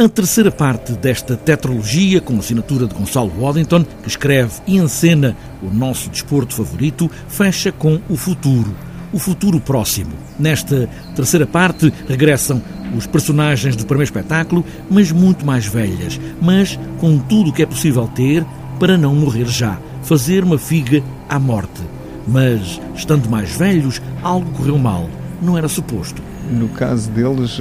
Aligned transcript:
A 0.00 0.08
terceira 0.08 0.52
parte 0.52 0.92
desta 0.92 1.36
tetralogia, 1.36 2.20
com 2.20 2.38
assinatura 2.38 2.86
de 2.86 2.94
Gonçalo 2.94 3.32
Waddington, 3.36 3.82
que 3.82 4.06
escreve 4.08 4.52
e 4.64 4.76
encena 4.76 5.36
o 5.60 5.74
nosso 5.74 6.08
desporto 6.08 6.54
favorito, 6.54 7.10
fecha 7.26 7.72
com 7.72 8.00
o 8.08 8.16
futuro, 8.16 8.72
o 9.12 9.18
futuro 9.18 9.58
próximo. 9.58 10.12
Nesta 10.38 10.88
terceira 11.16 11.48
parte 11.48 11.92
regressam 12.06 12.62
os 12.96 13.08
personagens 13.08 13.74
do 13.74 13.84
primeiro 13.84 14.04
espetáculo, 14.04 14.64
mas 14.88 15.10
muito 15.10 15.44
mais 15.44 15.66
velhas, 15.66 16.20
mas 16.40 16.78
com 17.00 17.18
tudo 17.18 17.50
o 17.50 17.52
que 17.52 17.64
é 17.64 17.66
possível 17.66 18.06
ter 18.14 18.46
para 18.78 18.96
não 18.96 19.16
morrer 19.16 19.46
já, 19.46 19.80
fazer 20.04 20.44
uma 20.44 20.58
figa 20.58 21.02
à 21.28 21.40
morte. 21.40 21.82
Mas, 22.24 22.80
estando 22.94 23.28
mais 23.28 23.50
velhos, 23.50 24.00
algo 24.22 24.48
correu 24.52 24.78
mal. 24.78 25.10
Não 25.42 25.58
era 25.58 25.66
suposto. 25.66 26.22
No 26.52 26.68
caso 26.68 27.10
deles, 27.10 27.60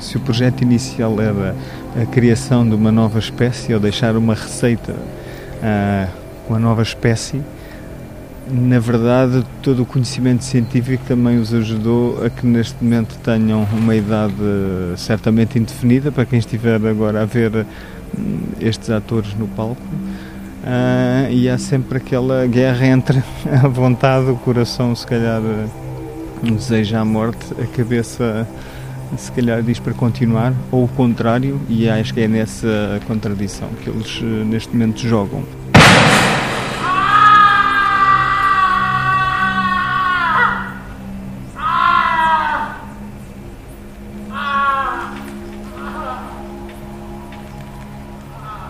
se 0.00 0.16
o 0.16 0.20
projeto 0.20 0.62
inicial 0.62 1.20
era 1.20 1.54
a 2.00 2.06
criação 2.06 2.68
de 2.68 2.74
uma 2.74 2.92
nova 2.92 3.18
espécie 3.18 3.74
ou 3.74 3.80
deixar 3.80 4.16
uma 4.16 4.34
receita 4.34 4.94
com 6.46 6.54
a 6.54 6.58
nova 6.58 6.82
espécie, 6.82 7.42
na 8.50 8.78
verdade, 8.78 9.44
todo 9.62 9.82
o 9.82 9.86
conhecimento 9.86 10.42
científico 10.42 11.04
também 11.06 11.38
os 11.38 11.52
ajudou 11.52 12.24
a 12.24 12.30
que 12.30 12.46
neste 12.46 12.82
momento 12.82 13.18
tenham 13.22 13.66
uma 13.72 13.94
idade 13.94 14.34
certamente 14.96 15.58
indefinida, 15.58 16.10
para 16.10 16.24
quem 16.24 16.38
estiver 16.38 16.74
agora 16.86 17.22
a 17.22 17.24
ver 17.26 17.66
hum, 18.18 18.38
estes 18.58 18.88
atores 18.88 19.34
no 19.34 19.46
palco. 19.48 19.82
Uh, 20.64 21.30
e 21.30 21.48
há 21.48 21.58
sempre 21.58 21.98
aquela 21.98 22.46
guerra 22.46 22.86
entre 22.86 23.22
a 23.62 23.68
vontade, 23.68 24.30
o 24.30 24.36
coração, 24.36 24.94
se 24.94 25.06
calhar, 25.06 25.42
deseja 26.42 27.00
a 27.00 27.04
morte, 27.04 27.46
a 27.62 27.66
cabeça 27.66 28.46
se 29.16 29.32
calhar 29.32 29.62
diz 29.62 29.78
para 29.78 29.94
continuar, 29.94 30.52
ou 30.70 30.84
o 30.84 30.88
contrário, 30.88 31.60
e 31.68 31.88
acho 31.88 32.12
que 32.12 32.20
é 32.20 32.28
nessa 32.28 33.00
contradição 33.06 33.68
que 33.82 33.88
eles 33.88 34.20
eh, 34.22 34.44
neste 34.44 34.72
momento 34.72 35.00
jogam. 35.00 35.44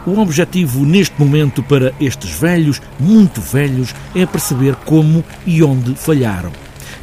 O 0.06 0.20
objetivo 0.20 0.86
neste 0.86 1.14
momento 1.18 1.62
para 1.62 1.92
estes 2.00 2.30
velhos, 2.30 2.80
muito 2.98 3.42
velhos, 3.42 3.94
é 4.14 4.24
perceber 4.24 4.74
como 4.86 5.22
e 5.44 5.62
onde 5.62 5.94
falharam. 5.94 6.50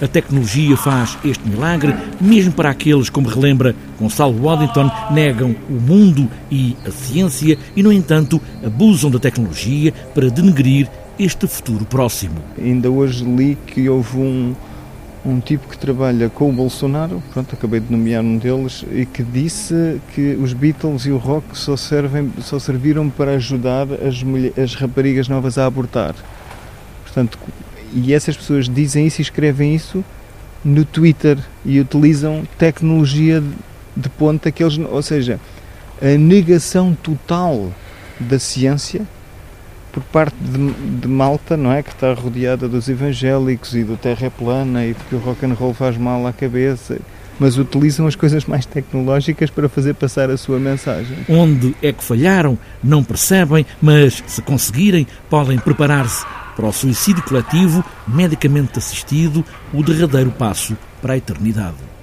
A 0.01 0.07
tecnologia 0.07 0.75
faz 0.75 1.17
este 1.23 1.47
milagre, 1.47 1.95
mesmo 2.19 2.51
para 2.51 2.69
aqueles, 2.69 3.09
como 3.09 3.29
relembra 3.29 3.75
Gonçalo 3.99 4.41
Waddington, 4.41 4.91
negam 5.11 5.55
o 5.69 5.73
mundo 5.73 6.29
e 6.51 6.75
a 6.85 6.91
ciência 6.91 7.57
e, 7.75 7.81
no 7.81 7.91
entanto, 7.91 8.41
abusam 8.63 9.09
da 9.09 9.19
tecnologia 9.19 9.93
para 10.13 10.29
denegrir 10.29 10.89
este 11.17 11.47
futuro 11.47 11.85
próximo. 11.85 12.35
Ainda 12.57 12.89
hoje 12.89 13.23
li 13.23 13.57
que 13.67 13.87
houve 13.87 14.17
um, 14.17 14.55
um 15.25 15.39
tipo 15.39 15.67
que 15.67 15.77
trabalha 15.77 16.29
com 16.29 16.49
o 16.49 16.53
Bolsonaro, 16.53 17.23
pronto, 17.33 17.55
acabei 17.55 17.79
de 17.79 17.91
nomear 17.91 18.23
um 18.23 18.37
deles, 18.37 18.85
e 18.91 19.05
que 19.05 19.23
disse 19.23 19.99
que 20.13 20.35
os 20.35 20.53
Beatles 20.53 21.05
e 21.05 21.11
o 21.11 21.17
rock 21.17 21.57
só, 21.57 21.77
servem, 21.77 22.31
só 22.41 22.59
serviram 22.59 23.09
para 23.09 23.31
ajudar 23.31 23.87
as, 23.93 24.23
as 24.61 24.75
raparigas 24.75 25.29
novas 25.29 25.57
a 25.57 25.65
abortar. 25.65 26.15
Portanto, 27.03 27.39
e 27.95 28.13
essas 28.13 28.35
pessoas 28.35 28.67
dizem 28.67 29.07
isso 29.07 29.21
e 29.21 29.23
escrevem 29.23 29.73
isso 29.73 30.03
no 30.63 30.83
Twitter 30.83 31.37
e 31.63 31.79
utilizam 31.79 32.43
tecnologia 32.57 33.41
de 33.95 34.09
ponta 34.09 34.51
que 34.51 34.61
eles, 34.61 34.77
ou 34.77 35.01
seja, 35.01 35.39
a 36.01 36.17
negação 36.17 36.93
total 37.01 37.71
da 38.19 38.37
ciência 38.37 39.07
por 39.93 40.03
parte 40.03 40.35
de, 40.41 40.99
de, 40.99 41.07
Malta, 41.07 41.55
não 41.55 41.71
é, 41.71 41.81
que 41.81 41.89
está 41.89 42.13
rodeada 42.13 42.67
dos 42.67 42.89
evangélicos 42.89 43.73
e 43.73 43.83
do 43.83 43.95
terra 43.95 44.29
plana 44.29 44.85
e 44.85 44.93
porque 44.93 45.15
o 45.15 45.19
rock 45.19 45.45
and 45.45 45.53
roll 45.53 45.73
faz 45.73 45.97
mal 45.97 46.27
à 46.27 46.33
cabeça, 46.33 46.99
mas 47.39 47.57
utilizam 47.57 48.05
as 48.05 48.15
coisas 48.15 48.43
mais 48.43 48.65
tecnológicas 48.65 49.49
para 49.49 49.69
fazer 49.69 49.93
passar 49.93 50.29
a 50.29 50.35
sua 50.35 50.59
mensagem. 50.59 51.15
Onde 51.29 51.73
é 51.81 51.93
que 51.93 52.03
falharam? 52.03 52.57
Não 52.83 53.05
percebem, 53.05 53.65
mas 53.81 54.21
se 54.27 54.41
conseguirem, 54.41 55.07
podem 55.29 55.57
preparar-se 55.57 56.25
para 56.55 56.67
o 56.67 56.73
suicídio 56.73 57.23
coletivo, 57.23 57.83
medicamente 58.07 58.79
assistido, 58.79 59.43
o 59.73 59.83
derradeiro 59.83 60.31
passo 60.31 60.77
para 61.01 61.13
a 61.13 61.17
eternidade. 61.17 61.94